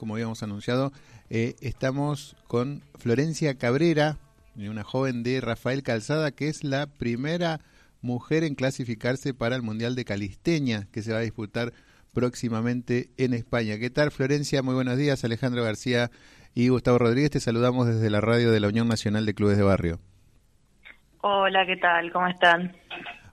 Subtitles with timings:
[0.00, 0.92] como habíamos anunciado,
[1.28, 4.16] eh, estamos con Florencia Cabrera,
[4.56, 7.60] una joven de Rafael Calzada, que es la primera
[8.00, 11.74] mujer en clasificarse para el Mundial de Calisteña, que se va a disputar
[12.14, 13.78] próximamente en España.
[13.78, 14.62] ¿Qué tal, Florencia?
[14.62, 15.22] Muy buenos días.
[15.22, 16.10] Alejandro García
[16.54, 19.64] y Gustavo Rodríguez, te saludamos desde la radio de la Unión Nacional de Clubes de
[19.64, 20.00] Barrio.
[21.20, 22.10] Hola, ¿qué tal?
[22.10, 22.74] ¿Cómo están?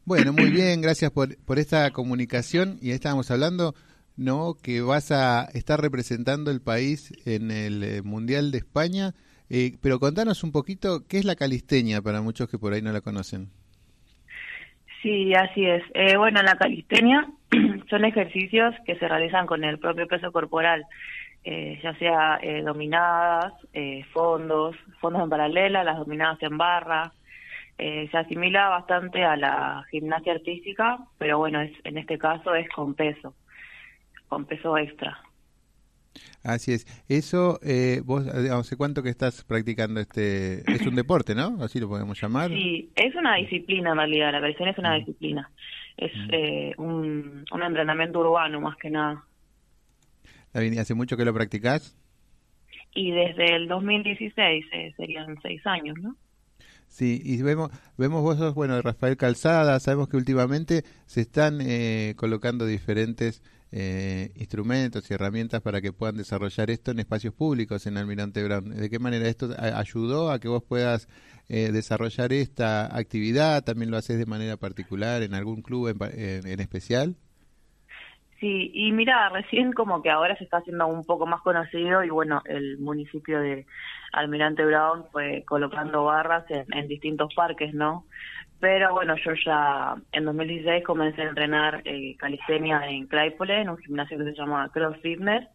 [0.04, 2.77] Bueno, muy bien, gracias por, por esta comunicación.
[2.81, 3.73] Y estábamos hablando,
[4.18, 4.55] ¿no?
[4.61, 9.13] Que vas a estar representando el país en el eh, Mundial de España.
[9.49, 12.91] Eh, pero contanos un poquito, ¿qué es la calisteña para muchos que por ahí no
[12.91, 13.49] la conocen?
[15.02, 15.84] Sí, así es.
[15.93, 17.27] Eh, bueno, la calistenia
[17.90, 20.85] son ejercicios que se realizan con el propio peso corporal,
[21.81, 23.54] ya sea dominadas,
[24.12, 27.13] fondos, fondos en paralela, las dominadas en barra,
[27.79, 32.68] eh, se asimila bastante a la gimnasia artística, pero bueno, es, en este caso es
[32.70, 33.35] con peso,
[34.27, 35.22] con peso extra.
[36.44, 36.85] Así es.
[37.09, 40.59] Eso, eh, vos, ¿hace cuánto que estás practicando este?
[40.71, 41.57] Es un deporte, ¿no?
[41.62, 42.49] Así lo podemos llamar.
[42.49, 44.99] Sí, es una disciplina en realidad, la versión es una mm.
[44.99, 45.51] disciplina.
[45.98, 46.34] Es mm.
[46.34, 49.24] eh, un, un entrenamiento urbano más que nada.
[50.54, 51.96] ¿Hace mucho que lo practicás?
[52.96, 56.16] Y desde el 2016, serían seis años, ¿no?
[56.88, 62.13] Sí, y vemos, vemos vos sos, bueno, Rafael Calzada, sabemos que últimamente se están eh,
[62.16, 67.97] colocando diferentes eh, instrumentos y herramientas para que puedan desarrollar esto en espacios públicos en
[67.97, 68.69] Almirante Brown.
[68.69, 71.07] ¿De qué manera esto ayudó a que vos puedas
[71.50, 73.63] eh, desarrollar esta actividad?
[73.63, 77.18] ¿También lo haces de manera particular en algún club en, en especial?
[78.40, 82.09] Sí, y mira, recién como que ahora se está haciendo un poco más conocido y
[82.09, 83.66] bueno, el municipio de
[84.13, 88.06] Almirante Brown fue colocando barras en, distintos parques, ¿no?
[88.59, 93.78] Pero bueno, yo ya en 2016 comencé a entrenar eh, calistenia en Claypole, en un
[93.78, 95.47] gimnasio que se llama Cross Fitness.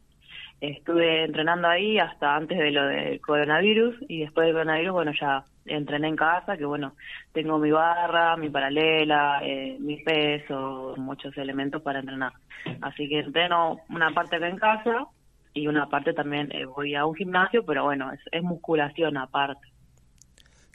[0.63, 5.45] Estuve entrenando ahí hasta antes de lo del coronavirus y después del coronavirus, bueno, ya
[5.65, 6.95] entrené en casa, que bueno,
[7.33, 12.35] tengo mi barra, mi paralela, eh, mi peso, muchos elementos para entrenar.
[12.81, 15.09] Así que entreno una parte acá en casa
[15.53, 19.67] y una parte también eh, voy a un gimnasio, pero bueno, es, musculación aparte.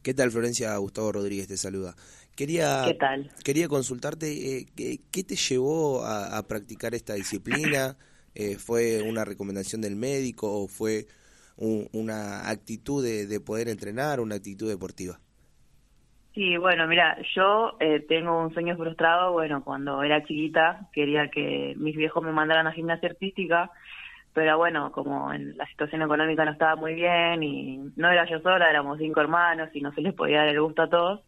[0.04, 0.75] ¿Qué tal, Florencia?
[0.75, 1.96] Gustavo Rodríguez te saluda.
[2.36, 3.31] Quería, ¿Qué tal?
[3.42, 7.96] Quería consultarte, eh, ¿qué, te llevó a, practicar esta disciplina?
[8.40, 11.06] Eh, ¿Fue una recomendación del médico o fue
[11.58, 15.18] una actitud de, poder entrenar, una actitud deportiva?
[16.36, 19.34] Sí, bueno, mira, yo eh, tengo un sueño frustrado.
[19.34, 23.72] Bueno, cuando era chiquita quería que mis viejos me mandaran a gimnasia artística
[24.38, 28.40] pero bueno, como en la situación económica no estaba muy bien y no era yo
[28.42, 31.22] sola, éramos cinco hermanos y no se les podía dar el gusto a todos,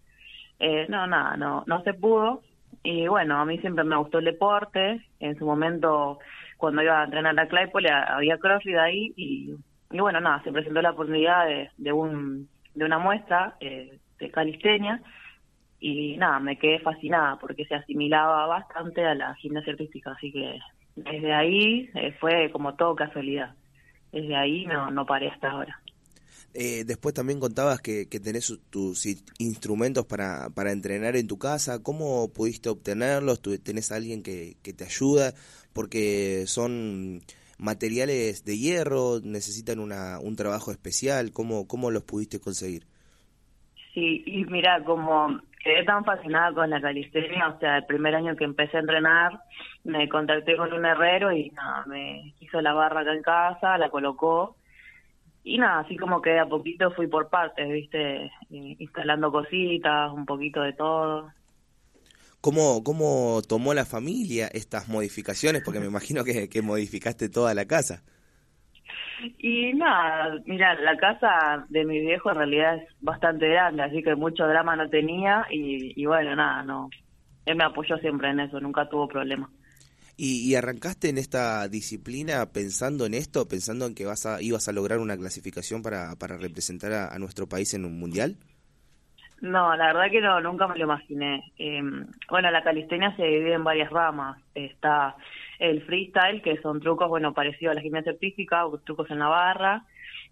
[0.59, 2.43] eh, no, nada, no, no se pudo.
[2.83, 5.03] Y bueno, a mí siempre me gustó el deporte.
[5.19, 6.19] En su momento,
[6.59, 9.55] cuando iba a entrenar a Claypole, había CrossFit ahí y,
[9.91, 14.29] y bueno, nada, se presentó la oportunidad de, de, un, de una muestra eh, de
[14.29, 15.01] calistenia
[15.79, 20.59] y nada, me quedé fascinada porque se asimilaba bastante a la gimnasia artística, así que
[20.97, 23.55] desde ahí eh, fue como todo casualidad.
[24.11, 25.79] Desde ahí no, no paré hasta ahora.
[26.53, 29.05] Eh, después también contabas que, que tenés tus
[29.37, 31.81] instrumentos para, para entrenar en tu casa.
[31.83, 33.39] ¿Cómo pudiste obtenerlos?
[33.63, 35.33] ¿Tenés alguien que, que te ayuda?
[35.79, 37.21] Porque son
[37.57, 41.31] materiales de hierro, necesitan una, un trabajo especial.
[41.31, 42.83] ¿Cómo, ¿Cómo los pudiste conseguir?
[43.93, 48.35] Sí, y mira, como quedé tan fascinada con la calistenia, o sea, el primer año
[48.35, 49.39] que empecé a entrenar,
[49.85, 53.89] me contacté con un herrero y nada, me hizo la barra acá en casa, la
[53.89, 54.57] colocó,
[55.45, 60.61] y nada, así como que a poquito fui por partes, viste, instalando cositas, un poquito
[60.61, 61.31] de todo.
[62.41, 65.61] ¿Cómo, ¿Cómo tomó la familia estas modificaciones?
[65.63, 68.03] Porque me imagino que, que modificaste toda la casa.
[69.37, 74.15] Y nada, mira, la casa de mi viejo en realidad es bastante grande, así que
[74.15, 76.89] mucho drama no tenía y, bueno, nada, no.
[77.45, 79.49] Él me apoyó siempre en eso, nunca tuvo problema.
[80.15, 84.73] ¿Y, arrancaste en esta disciplina pensando en esto, pensando en que vas a, ibas a
[84.73, 88.37] lograr una clasificación para, para representar a, nuestro país en un mundial?
[89.41, 91.51] No, la verdad que no, nunca me lo imaginé.
[91.57, 94.41] Em, bueno, la calistenia se divide en varias ramas.
[94.53, 95.15] Está
[95.59, 99.83] el freestyle, que son trucos, bueno, parecidos a la gimnasia artística, trucos en la barra.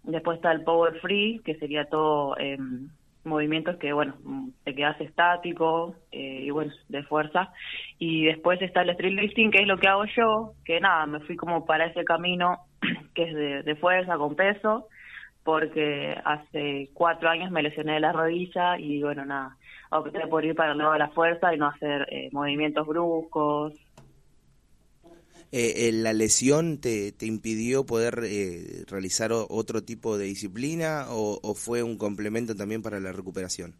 [0.02, 2.58] Después está el power free, que sería todo eh,
[3.24, 4.14] movimientos que, bueno,
[4.64, 7.52] te quedas estático eh, y, bueno, de fuerza.
[7.98, 11.20] Y después está el street lifting, que es lo que hago yo, que nada, me
[11.20, 12.58] fui como para ese camino
[13.14, 14.88] que es de, fuerza, con peso,
[15.48, 19.56] porque hace cuatro años me lesioné la rodilla y, bueno, nada,
[19.88, 23.72] opté por ir para el lado de la fuerza y no hacer eh, movimientos bruscos,
[25.50, 31.54] eh, ¿la lesión te, te impidió poder eh, realizar otro tipo de disciplina o, o,
[31.54, 33.74] fue un complemento también para la recuperación?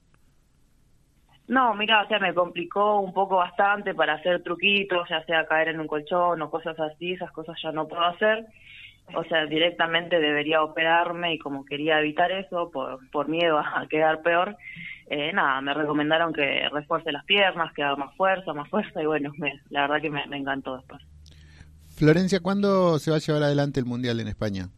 [1.49, 5.69] No, mira, o sea, me complicó un poco bastante para hacer truquitos, ya sea caer
[5.69, 8.47] en un colchón o cosas así, esas cosas ya no puedo hacer.
[9.15, 14.23] O sea, directamente debería operarme y como quería evitar eso por, por miedo a quedar
[14.23, 14.57] peor,
[15.11, 19.07] eh, nada, me recomendaron que refuerce las piernas, que haga más fuerza, más fuerza y
[19.07, 21.01] bueno, me, la verdad que me, me encantó después.
[21.89, 24.69] Florencia, ¿cuándo se va a llevar adelante el Mundial en España?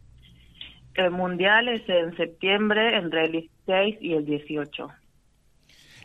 [0.95, 4.87] El Mundial es en septiembre, entre el 16 y el 18.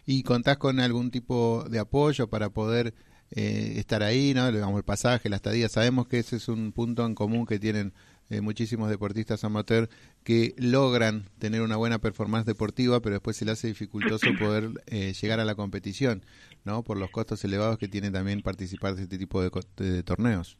[0.07, 2.95] ¿Y contás con algún tipo de apoyo para poder
[3.31, 4.51] eh, estar ahí, ¿no?
[4.53, 5.69] Digamos, el pasaje, la estadía.
[5.69, 7.93] Sabemos que ese es un punto en común que tienen
[8.31, 9.89] eh, muchísimos deportistas amateur
[10.25, 15.13] que logran tener una buena performance deportiva, pero después se les hace dificultoso poder eh,
[15.13, 16.23] llegar a la competición,
[16.65, 16.83] ¿no?
[16.83, 20.59] Por los costos elevados que tiene también participar de este tipo de, de torneos.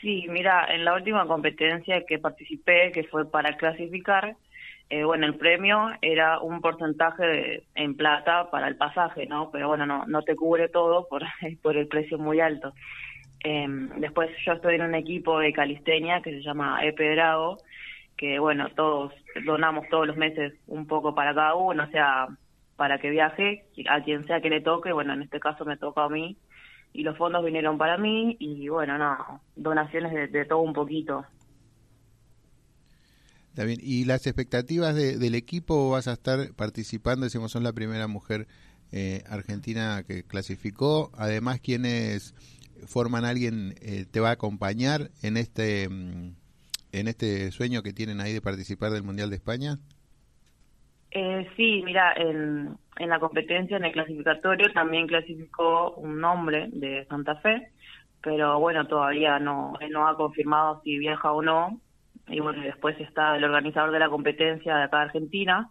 [0.00, 4.36] Sí, mira, en la última competencia que participé, que fue para clasificar,
[4.88, 9.50] eh, bueno, el premio era un porcentaje en plata para el pasaje, ¿no?
[9.50, 11.22] Pero bueno, no, no te cubre todo por,
[11.62, 12.72] por el precio muy alto.
[13.48, 13.64] Eh,
[13.98, 17.58] después yo estoy en un equipo de calistenia que se llama Epedrago,
[18.16, 19.12] que bueno, todos
[19.44, 22.26] donamos todos los meses un poco para cada uno, o sea,
[22.74, 26.02] para que viaje a quien sea que le toque, bueno, en este caso me toca
[26.02, 26.36] a mí,
[26.92, 31.24] y los fondos vinieron para mí, y bueno, no, donaciones de, de todo un poquito.
[33.50, 33.78] Está bien.
[33.80, 35.88] ¿Y las expectativas del equipo?
[35.90, 37.24] ¿Vas a estar participando?
[37.24, 38.48] Decimos, son la primera mujer
[38.92, 41.10] eh, argentina que clasificó.
[41.16, 42.34] Además, ¿quiénes
[42.86, 46.34] forman alguien eh, te va a acompañar en este mm,
[46.92, 49.78] en este sueño que tienen ahí de participar del Mundial de España?
[51.10, 57.06] Eh, sí, mira, en, en la competencia, en el clasificatorio, también clasificó un hombre de
[57.06, 57.70] Santa Fe,
[58.22, 61.80] pero bueno, todavía no, no ha confirmado si viaja o no,
[62.28, 65.70] y bueno, después está el organizador de la competencia de acá de Argentina,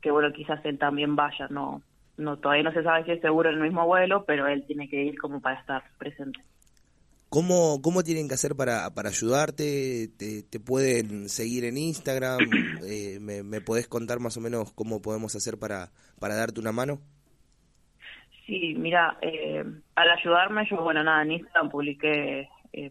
[0.00, 1.82] que bueno, quizás él también vaya, no,
[2.16, 5.02] no todavía no se sabe si es seguro el mismo vuelo, pero él tiene que
[5.02, 6.40] ir como para estar presente.
[7.28, 10.08] ¿Cómo, cómo tienen que hacer para, para ayudarte?
[10.16, 12.38] ¿Te, ¿Te pueden seguir en Instagram?
[12.88, 15.88] Eh, ¿me, ¿Me podés contar más o menos cómo podemos hacer para,
[16.20, 17.00] para darte una mano?
[18.46, 19.64] Sí, mira, eh,
[19.96, 22.90] al ayudarme, yo, bueno, nada, en Instagram publiqué eh,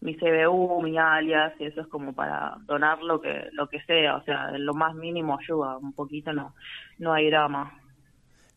[0.00, 4.16] mi CBU, mi alias, y eso es como para donar lo que lo que sea,
[4.16, 6.54] o sea, lo más mínimo ayuda, un poquito no
[6.98, 7.76] no hay drama.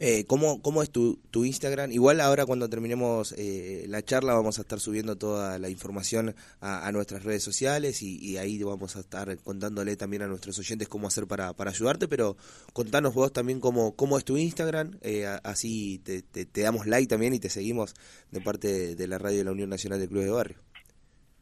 [0.03, 1.91] Eh, ¿cómo, ¿Cómo es tu, tu Instagram?
[1.91, 6.91] Igual ahora cuando terminemos eh, la charla vamos a estar subiendo toda la información a,
[6.91, 11.27] nuestras redes sociales y, ahí vamos a estar contándole también a nuestros oyentes cómo hacer
[11.27, 12.35] para, para ayudarte, pero
[12.73, 17.35] contanos vos también cómo, cómo es tu Instagram, eh, así te, te, damos like también
[17.35, 17.93] y te seguimos
[18.31, 20.57] de parte de, de la radio de la Unión Nacional de Clubes de Barrio.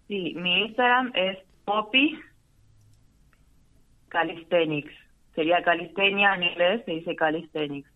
[0.10, 2.20] Sí, mi Instagram es Poppy
[4.10, 4.92] Calisthenics.
[5.34, 7.90] Sería calistenia en inglés, se dice calisthenics.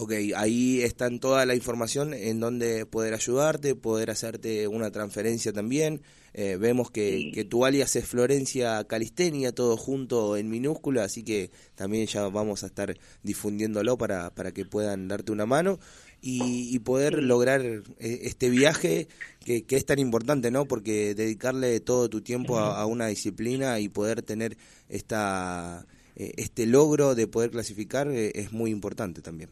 [0.00, 6.02] Ok, ahí está toda la información en donde poder ayudarte, poder hacerte una transferencia también.
[6.34, 7.32] Eh, vemos que, sí.
[7.32, 12.62] que, tu alias es Florencia Calistenia, todo junto en minúscula, así que también ya vamos
[12.62, 15.80] a estar difundiéndolo para, para que puedan darte una mano
[16.22, 19.08] y, y poder lograr eh, este viaje
[19.44, 20.66] que, que, es tan importante, ¿no?
[20.66, 24.56] Porque dedicarle todo tu tiempo a, a una disciplina y poder tener
[24.88, 29.50] esta eh, este logro de poder clasificar es muy importante también.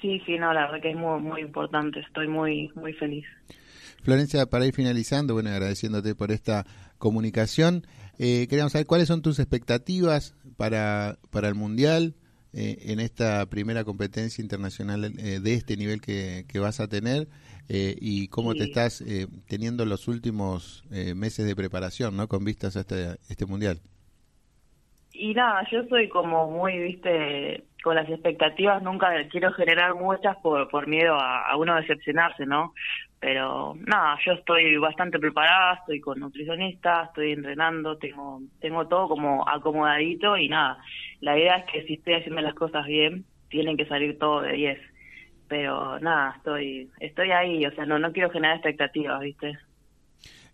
[0.00, 3.26] Sí, sí, no, la verdad que es muy, muy importante, estoy muy, muy feliz.
[4.02, 6.64] Florencia, para ir finalizando, bueno, agradeciéndote por esta
[6.98, 7.82] comunicación,
[8.18, 12.14] eh, queríamos saber cuáles son tus expectativas para, para el Mundial,
[12.54, 17.28] eh, en esta primera competencia internacional eh, de este nivel que, que vas a tener
[17.68, 18.58] eh, y cómo sí.
[18.58, 20.82] te estás eh, teniendo los últimos
[21.14, 22.26] meses de preparación, ¿no?
[22.26, 23.80] Con vistas a este, este mundial.
[25.12, 30.68] Y nada, yo soy como muy, viste, con las expectativas nunca quiero generar muchas por,
[30.68, 32.74] por miedo a, a uno decepcionarse, ¿no?
[33.20, 39.48] Pero nada, yo estoy bastante preparada, estoy con nutricionista, estoy entrenando, tengo tengo todo como
[39.48, 40.78] acomodadito y nada,
[41.20, 44.52] la idea es que si estoy haciendo las cosas bien, tienen que salir todo de
[44.52, 44.78] 10.
[45.48, 49.58] Pero nada, estoy estoy ahí, o sea, no no quiero generar expectativas, ¿viste?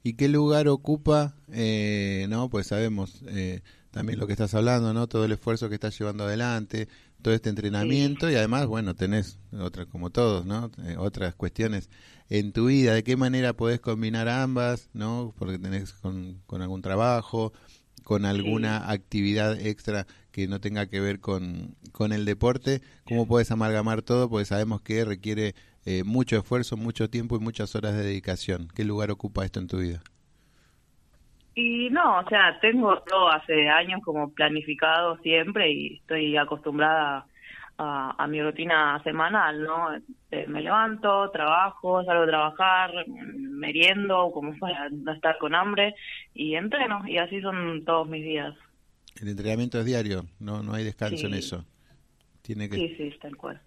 [0.02, 2.48] ¿Y qué lugar ocupa, eh, no?
[2.50, 5.06] Pues sabemos eh, también lo que estás hablando, ¿no?
[5.06, 6.88] Todo el esfuerzo que estás llevando adelante,
[7.24, 8.34] todo este entrenamiento sí.
[8.34, 10.70] y además, bueno, tenés otras como todos, ¿no?
[10.84, 11.88] Eh, otras cuestiones
[12.28, 15.34] en tu vida, de qué manera podés combinar ambas, ¿no?
[15.38, 17.54] Porque tenés con, con algún trabajo,
[18.02, 23.50] con alguna actividad extra que no tenga que ver con, con el deporte, ¿cómo puedes
[23.50, 24.28] amalgamar todo?
[24.28, 25.54] Porque sabemos que requiere
[25.86, 28.68] eh, mucho esfuerzo, mucho tiempo y muchas horas de dedicación.
[28.74, 30.02] ¿Qué lugar ocupa esto en tu vida?
[31.54, 37.26] Y no, o sea, tengo todo hace años como planificado siempre y estoy acostumbrada
[37.78, 39.94] a, mi rutina semanal, ¿no?
[40.30, 45.94] Eh, me levanto, trabajo, salgo a trabajar, meriendo, como para no estar con hambre
[46.34, 48.54] y entreno y así son todos mis días.
[49.20, 51.64] El entrenamiento es diario, no no hay descanso en eso.
[52.42, 52.76] Tiene que...
[52.76, 53.61] Sí, sí, tal cual.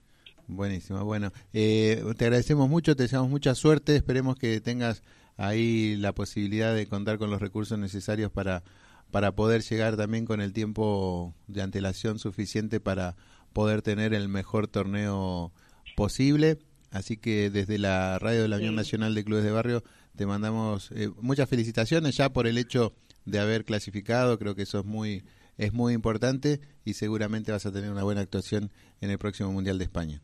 [0.47, 5.03] Buenísimo, bueno, eh, te agradecemos mucho, te deseamos mucha suerte, esperemos que tengas
[5.37, 8.63] ahí la posibilidad de contar con los recursos necesarios para,
[9.11, 13.15] para poder llegar también con el tiempo de antelación suficiente para
[13.53, 15.51] poder tener el mejor torneo
[15.95, 16.57] posible.
[16.91, 19.83] Así que desde la radio de la Unión Nacional de Clubes de Barrio
[20.15, 22.93] te mandamos eh, muchas felicitaciones ya por el hecho
[23.25, 25.23] de haber clasificado, creo que eso es muy
[25.57, 28.69] es muy importante y seguramente vas a tener una buena actuación
[29.01, 30.21] en el próximo Mundial de España.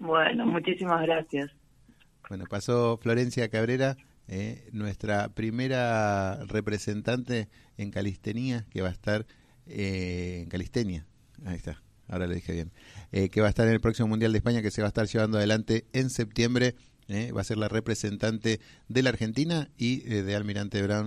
[0.00, 1.50] Bueno, muchísimas gracias.
[2.32, 9.26] Bueno, pasó Florencia Cabrera, eh, nuestra primera representante en calistenia, que va a estar
[9.66, 11.04] eh, en calistenia.
[11.44, 12.72] Ahí está, ahora lo dije bien.
[13.12, 14.96] Eh, que va a estar en el próximo Mundial de España, que se va a
[14.96, 16.74] estar llevando adelante en septiembre.
[17.36, 21.00] va a ser la representante de la Argentina y de Almirante Brown